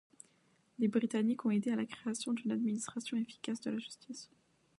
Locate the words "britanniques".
0.87-1.45